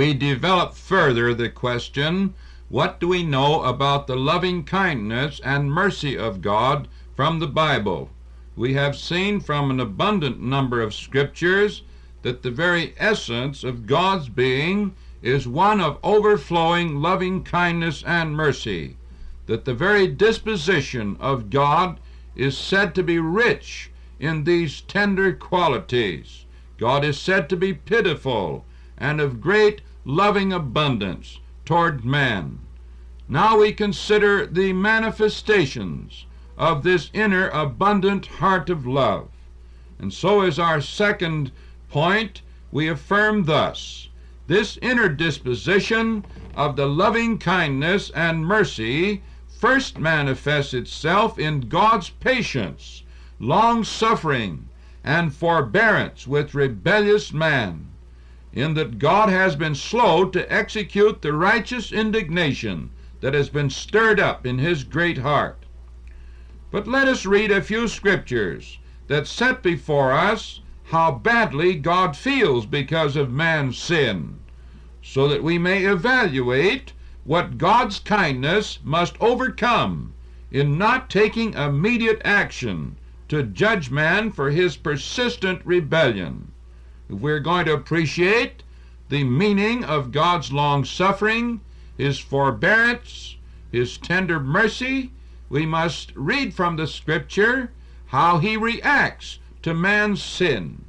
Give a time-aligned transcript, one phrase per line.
[0.00, 2.32] we develop further the question
[2.70, 8.08] what do we know about the loving kindness and mercy of God from the Bible?
[8.56, 11.82] We have seen from an abundant number of scriptures
[12.22, 18.96] that the very essence of God's being is one of overflowing loving kindness and mercy,
[19.44, 22.00] that the very disposition of God
[22.34, 26.46] is said to be rich in these tender qualities.
[26.78, 28.64] God is said to be pitiful
[28.96, 32.58] and of great loving abundance toward man.
[33.28, 36.24] Now we consider the manifestations
[36.56, 39.28] of this inner abundant heart of love.
[39.98, 41.52] And so is our second
[41.90, 42.40] point,
[42.72, 44.08] we affirm thus
[44.46, 46.24] this inner disposition
[46.54, 53.02] of the loving kindness and mercy first manifests itself in God's patience,
[53.38, 54.66] long suffering,
[55.04, 57.89] and forbearance with rebellious man
[58.52, 64.18] in that God has been slow to execute the righteous indignation that has been stirred
[64.18, 65.64] up in his great heart.
[66.70, 68.78] But let us read a few scriptures
[69.08, 74.38] that set before us how badly God feels because of man's sin,
[75.02, 76.92] so that we may evaluate
[77.24, 80.12] what God's kindness must overcome
[80.50, 82.96] in not taking immediate action
[83.28, 86.49] to judge man for his persistent rebellion.
[87.12, 88.62] If we're going to appreciate
[89.08, 91.60] the meaning of God's long suffering,
[91.98, 93.36] His forbearance,
[93.72, 95.10] His tender mercy,
[95.48, 97.72] we must read from the Scripture
[98.06, 100.84] how He reacts to man's sin.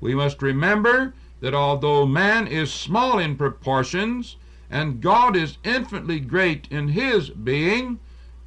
[0.00, 4.36] We must remember that although man is small in proportions
[4.70, 7.98] and God is infinitely great in His being,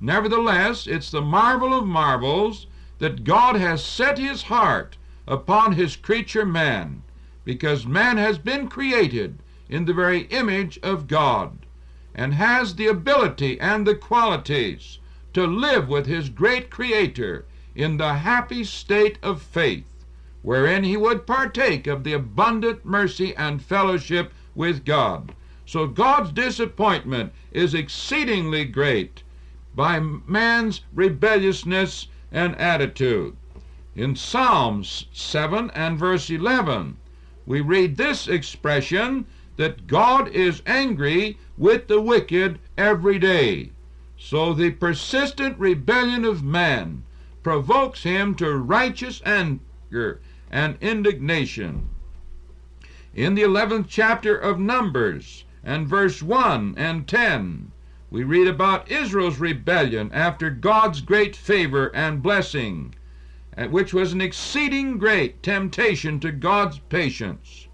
[0.02, 2.66] nevertheless it's the marvel of marvels
[2.98, 4.98] that God has set His heart
[5.28, 7.04] upon His creature man
[7.50, 9.40] because man has been created
[9.70, 11.66] in the very image of God
[12.14, 15.00] and has the ability and the qualities
[15.34, 20.06] to live with his great Creator in the happy state of faith,
[20.44, 25.34] wherein he would partake of the abundant mercy and fellowship with God.
[25.66, 29.24] So God's disappointment is exceedingly great
[29.74, 33.36] by man's rebelliousness and attitude.
[33.96, 36.98] In Psalms 7 and verse 11,
[37.50, 39.26] we read this expression
[39.58, 43.72] that God is angry with the wicked every day.
[44.20, 47.02] So the persistent rebellion of man
[47.42, 50.22] provokes him to righteous anger
[50.52, 51.90] and indignation.
[53.16, 57.72] In the 11th chapter of Numbers and verse 1 and 10,
[58.12, 62.94] we read about Israel's rebellion after God's great favor and blessing
[63.68, 67.68] which was an exceeding great temptation to God's patience.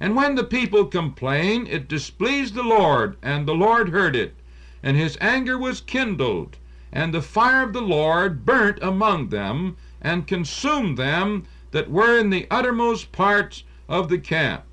[0.00, 4.34] And when the people complained, it displeased the Lord, and the Lord heard it,
[4.82, 6.56] and his anger was kindled,
[6.92, 12.30] and the fire of the Lord burnt among them, and consumed them that were in
[12.30, 14.64] the uttermost parts of the camp.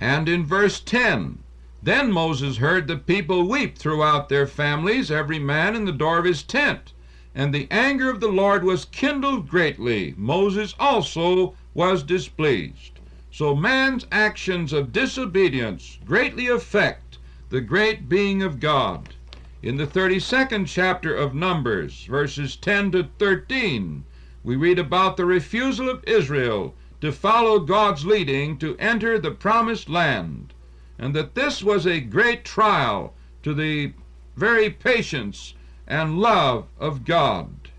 [0.00, 1.38] And in verse 10,
[1.82, 6.24] then Moses heard the people weep throughout their families, every man in the door of
[6.24, 6.92] his tent.
[7.34, 10.14] And the anger of the Lord was kindled greatly.
[10.16, 13.00] Moses also was displeased.
[13.30, 17.18] So man's actions of disobedience greatly affect
[17.50, 19.14] the great being of God.
[19.62, 24.04] In the 32nd chapter of Numbers, verses 10 to 13,
[24.42, 29.88] we read about the refusal of Israel to follow God's leading to enter the promised
[29.88, 30.54] land,
[30.98, 33.92] and that this was a great trial to the
[34.36, 35.54] very patience
[35.88, 37.70] and love of God.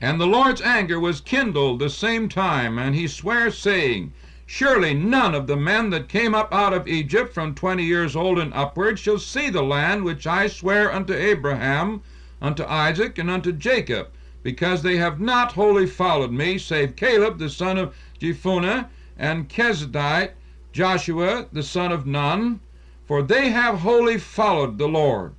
[0.00, 4.12] And the Lord's anger was kindled the same time, and he sware, saying,
[4.44, 8.36] Surely none of the men that came up out of Egypt from twenty years old
[8.36, 12.02] and upward shall see the land which I swear unto Abraham,
[12.42, 14.08] unto Isaac, and unto Jacob,
[14.42, 20.32] because they have not wholly followed me, save Caleb the son of Jephunneh, and Kenezite,
[20.72, 22.58] Joshua the son of Nun,
[23.06, 25.34] for they have wholly followed the Lord.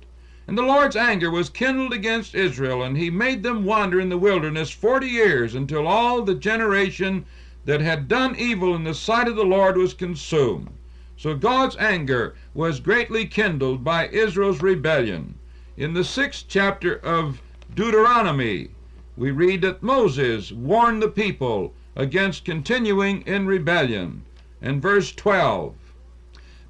[0.48, 4.18] And the Lord's anger was kindled against Israel, and he made them wander in the
[4.18, 7.24] wilderness forty years, until all the generation
[7.64, 10.68] that had done evil in the sight of the Lord was consumed.
[11.16, 15.36] So God's anger was greatly kindled by Israel's rebellion.
[15.76, 17.40] In the sixth chapter of
[17.72, 18.70] Deuteronomy,
[19.16, 24.22] we read that Moses warned the people against continuing in rebellion.
[24.60, 25.74] And verse 12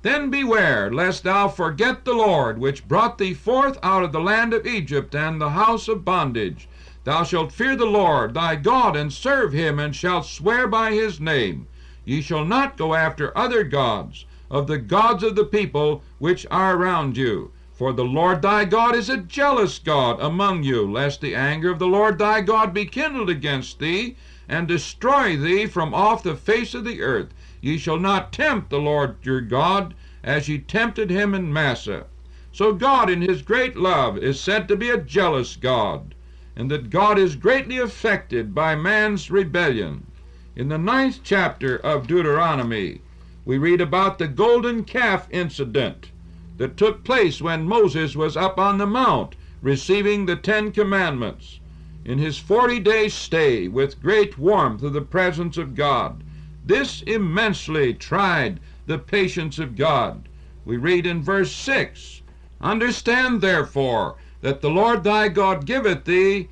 [0.02, 4.52] then beware lest thou forget the Lord, which brought thee forth out of the land
[4.52, 6.68] of Egypt and the house of bondage.
[7.04, 11.20] Thou shalt fear the Lord thy God, and serve him, and shalt swear by his
[11.20, 11.66] name.
[12.04, 16.76] Ye shall not go after other gods, of the gods of the people which are
[16.76, 17.50] around you.
[17.72, 21.78] For the Lord thy God is a jealous God among you, lest the anger of
[21.78, 24.16] the Lord thy God be kindled against thee,
[24.48, 27.32] and destroy thee from off the face of the earth.
[27.64, 29.94] Ye shall not tempt the Lord your God,
[30.24, 32.06] as ye tempted him in Massah.
[32.50, 36.16] So God in his great love is said to be a jealous God,
[36.56, 40.08] and that God is greatly affected by man's rebellion.
[40.56, 43.00] In the ninth chapter of Deuteronomy,
[43.44, 46.10] we read about the golden calf incident
[46.56, 51.60] that took place when Moses was up on the mount receiving the Ten Commandments.
[52.04, 56.24] In his forty days' stay with great warmth of the presence of God,
[56.64, 60.28] this immensely tried the patience of God.
[60.64, 62.22] We read in verse 6
[62.60, 66.48] Understand therefore that the Lord thy God giveth thee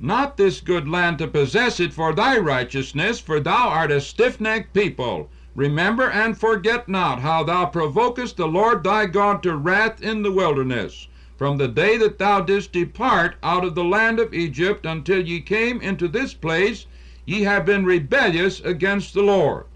[0.00, 4.40] not this good land to possess it for thy righteousness, for thou art a stiff
[4.40, 5.28] necked people.
[5.56, 10.30] Remember and forget not how thou provokest the Lord thy God to wrath in the
[10.30, 15.26] wilderness, from the day that thou didst depart out of the land of Egypt until
[15.26, 16.86] ye came into this place,
[17.28, 19.66] ye have been rebellious against the Lord.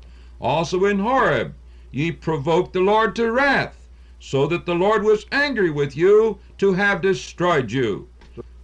[0.41, 1.53] Also in Horeb
[1.91, 3.89] ye provoked the Lord to wrath,
[4.19, 8.09] so that the Lord was angry with you to have destroyed you.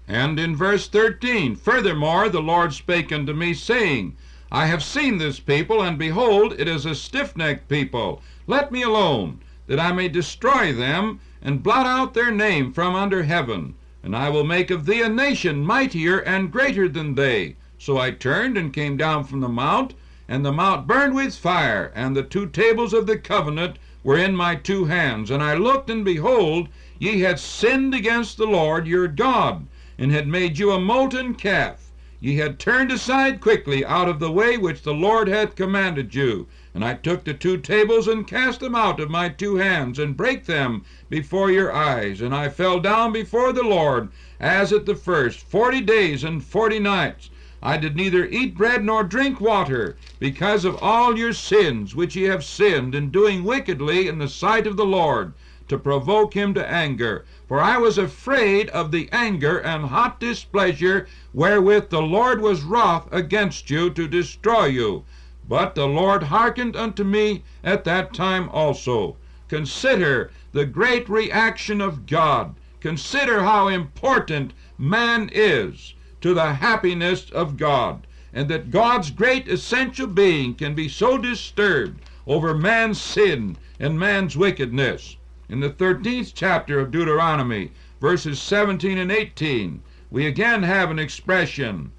[0.09, 4.17] And in verse 13, Furthermore the Lord spake unto me, saying,
[4.51, 8.23] I have seen this people, and behold, it is a stiff necked people.
[8.47, 13.25] Let me alone, that I may destroy them, and blot out their name from under
[13.25, 13.75] heaven.
[14.03, 17.57] And I will make of thee a nation mightier and greater than they.
[17.81, 19.95] So I turned and came down from the mount,
[20.27, 24.35] and the mount burned with fire, and the two tables of the covenant were in
[24.35, 25.31] my two hands.
[25.31, 26.67] And I looked, and behold,
[26.99, 31.93] ye had sinned against the Lord your God, and had made you a molten calf.
[32.19, 36.49] Ye had turned aside quickly out of the way which the Lord hath commanded you.
[36.75, 40.17] And I took the two tables and cast them out of my two hands, and
[40.17, 42.21] brake them before your eyes.
[42.21, 44.09] And I fell down before the Lord,
[44.41, 47.31] as at the first, forty days and forty nights.
[47.61, 52.23] I did neither eat bread nor drink water, because of all your sins which ye
[52.27, 55.33] have sinned in doing wickedly in the sight of the Lord,
[55.67, 57.25] to provoke him to anger.
[57.49, 63.09] For I was afraid of the anger and hot displeasure wherewith the Lord was wroth
[63.11, 65.03] against you to destroy you.
[65.49, 69.17] But the Lord hearkened unto me at that time also.
[69.49, 72.55] Consider the great reaction of God.
[72.79, 80.07] Consider how important man is to the happiness of God, and that God's great essential
[80.07, 85.17] being can be so disturbed over man's sin and man's wickedness.
[85.49, 91.93] In the 13th chapter of Deuteronomy, verses 17 and 18, we again have an expression,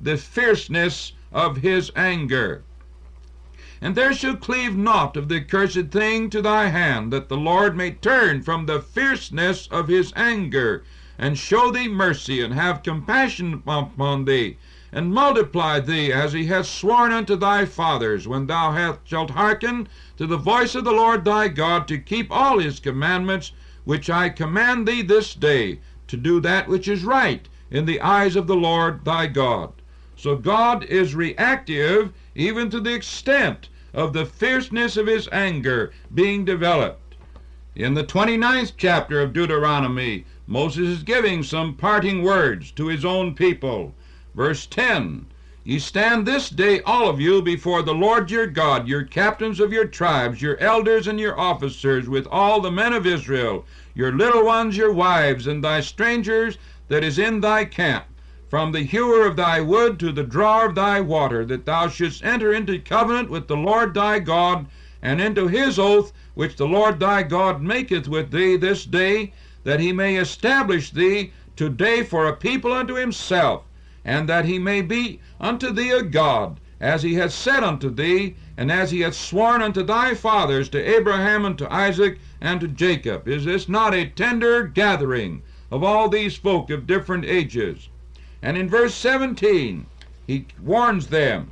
[0.00, 2.62] the fierceness of his anger.
[3.80, 7.76] And there shall cleave naught of the accursed thing to thy hand, that the Lord
[7.76, 10.84] may turn from the fierceness of his anger,
[11.20, 14.56] and show thee mercy, and have compassion upon thee,
[14.90, 19.86] and multiply thee as he hath sworn unto thy fathers, when thou hast, shalt hearken
[20.16, 23.52] to the voice of the Lord thy God, to keep all his commandments,
[23.84, 28.34] which I command thee this day, to do that which is right in the eyes
[28.34, 29.74] of the Lord thy God.
[30.16, 36.46] So God is reactive even to the extent of the fierceness of his anger being
[36.46, 37.16] developed.
[37.76, 43.36] In the 29th chapter of Deuteronomy, Moses is giving some parting words to his own
[43.36, 43.94] people.
[44.34, 45.26] Verse 10
[45.62, 49.72] Ye stand this day, all of you, before the Lord your God, your captains of
[49.72, 53.64] your tribes, your elders and your officers, with all the men of Israel,
[53.94, 58.06] your little ones, your wives, and thy strangers that is in thy camp,
[58.48, 62.24] from the hewer of thy wood to the drawer of thy water, that thou shouldst
[62.24, 64.66] enter into covenant with the Lord thy God,
[65.00, 69.32] and into his oath which the Lord thy God maketh with thee this day,
[69.64, 73.64] that he may establish thee today for a people unto himself,
[74.04, 78.34] and that he may be unto thee a God, as he hath said unto thee,
[78.56, 82.68] and as he hath sworn unto thy fathers, to Abraham, and to Isaac, and to
[82.68, 83.28] Jacob.
[83.28, 87.90] Is this not a tender gathering of all these folk of different ages?
[88.42, 89.84] And in verse 17,
[90.26, 91.50] he warns them,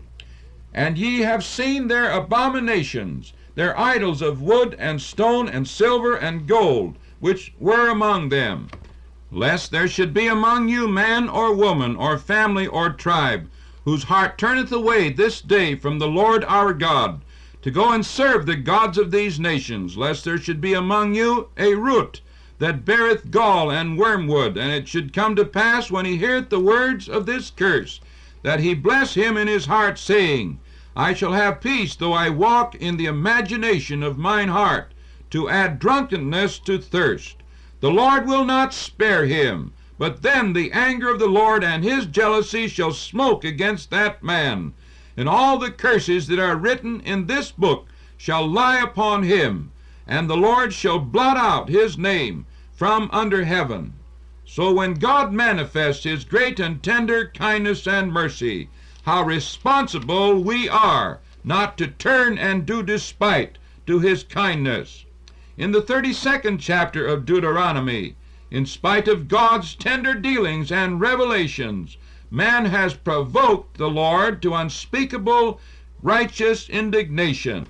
[0.73, 6.47] And ye have seen their abominations, their idols of wood and stone and silver and
[6.47, 8.69] gold, which were among them,
[9.31, 13.49] lest there should be among you man or woman or family or tribe,
[13.85, 17.21] whose heart turneth away this day from the Lord our God,
[17.63, 21.49] to go and serve the gods of these nations, lest there should be among you
[21.57, 22.21] a root
[22.59, 26.61] that beareth gall and wormwood, and it should come to pass when he heareth the
[26.61, 28.01] words of this curse,
[28.43, 30.59] that he bless him in his heart, saying,
[30.95, 34.93] I shall have peace though I walk in the imagination of mine heart,
[35.31, 37.37] to add drunkenness to thirst.
[37.81, 42.07] The Lord will not spare him, but then the anger of the Lord and his
[42.07, 44.73] jealousy shall smoke against that man,
[45.17, 49.71] and all the curses that are written in this book shall lie upon him,
[50.07, 53.95] and the Lord shall blot out his name from under heaven.
[54.45, 58.71] So when God manifests his great and tender kindness and mercy,
[59.03, 65.05] how responsible we are not to turn and do despite to his kindness.
[65.59, 68.15] In the 32nd chapter of Deuteronomy,
[68.49, 71.97] in spite of God's tender dealings and revelations,
[72.31, 75.61] man has provoked the Lord to unspeakable
[76.01, 77.67] righteous indignation.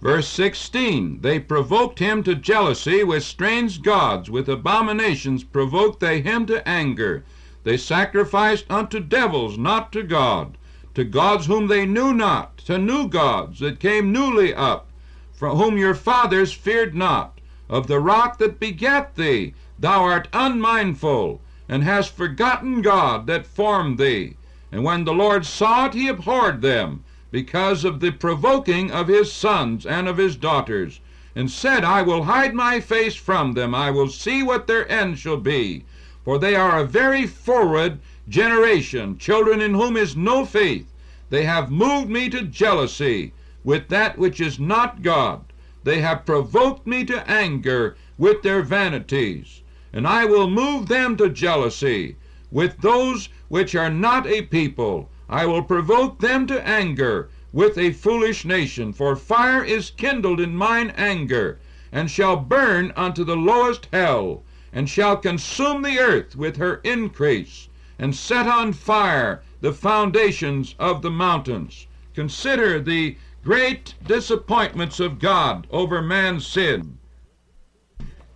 [0.00, 6.46] Verse 16 They provoked him to jealousy with strange gods, with abominations provoked they him
[6.46, 7.24] to anger.
[7.64, 10.56] They sacrificed unto devils, not to God
[10.94, 14.86] to gods whom they knew not, to new gods that came newly up,
[15.34, 17.40] from whom your fathers feared not.
[17.68, 23.98] Of the rock that begat thee, thou art unmindful, and hast forgotten God that formed
[23.98, 24.36] thee.
[24.70, 29.32] And when the Lord saw it, he abhorred them, because of the provoking of his
[29.32, 31.00] sons and of his daughters,
[31.34, 35.18] and said, I will hide my face from them, I will see what their end
[35.18, 35.84] shall be.
[36.24, 37.98] For they are a very forward
[38.28, 40.92] generation, children in whom is no faith.
[41.30, 43.32] They have moved me to jealousy
[43.64, 45.42] with that which is not God.
[45.82, 49.62] They have provoked me to anger with their vanities.
[49.92, 52.16] And I will move them to jealousy
[52.50, 55.10] with those which are not a people.
[55.28, 58.92] I will provoke them to anger with a foolish nation.
[58.92, 61.58] For fire is kindled in mine anger,
[61.90, 64.42] and shall burn unto the lowest hell,
[64.72, 67.68] and shall consume the earth with her increase
[67.98, 71.86] and set on fire the foundations of the mountains.
[72.12, 76.96] Consider the great disappointments of God over man's sin.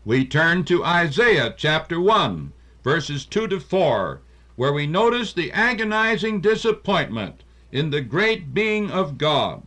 [0.05, 2.53] We turn to Isaiah chapter 1,
[2.85, 4.21] verses 2 to 4,
[4.57, 9.62] where we notice the agonizing disappointment in the great being of God.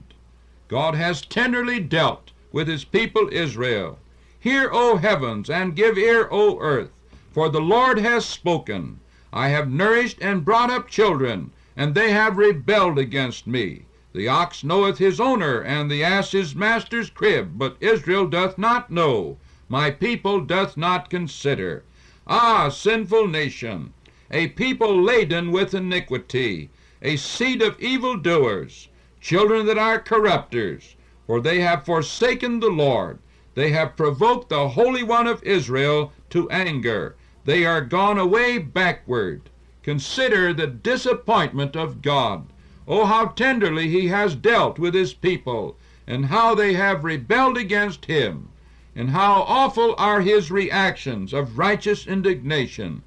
[0.68, 3.98] God has tenderly dealt with his people Israel.
[4.40, 6.92] Hear, O heavens, and give ear, O earth,
[7.32, 9.00] for the Lord has spoken.
[9.34, 13.86] I have nourished and brought up children, and they have rebelled against me.
[14.14, 18.92] The ox knoweth his owner, and the ass his master's crib, but Israel doth not
[18.92, 19.38] know,
[19.70, 21.86] my people doth not consider.
[22.28, 23.94] Ah, sinful nation,
[24.30, 26.70] a people laden with iniquity,
[27.02, 28.90] a seed of evil doers,
[29.22, 33.20] children that are corrupters, for they have forsaken the Lord.
[33.56, 37.16] They have provoked the Holy One of Israel to anger.
[37.46, 39.50] They are gone away backward.
[39.84, 42.48] Consider the disappointment of God.
[42.88, 48.06] Oh, how tenderly He has dealt with His people, and how they have rebelled against
[48.06, 48.50] Him,
[48.96, 53.04] and how awful are His reactions of righteous indignation.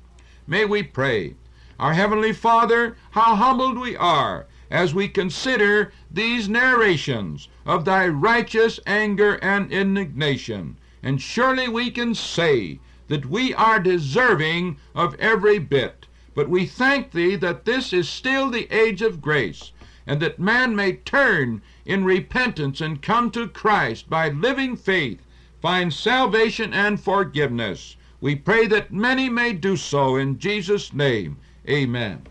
[0.46, 1.34] May we pray.
[1.80, 8.78] Our Heavenly Father, how humbled we are as we consider these narrations of Thy righteous
[8.86, 10.76] anger and indignation.
[11.02, 12.78] And surely we can say
[13.08, 16.06] that we are deserving of every bit.
[16.34, 19.72] But we thank Thee that this is still the age of grace,
[20.06, 25.20] and that man may turn in repentance and come to Christ by living faith,
[25.62, 27.96] find salvation and forgiveness.
[28.20, 31.36] We pray that many may do so in Jesus' name.
[31.68, 32.22] Amen.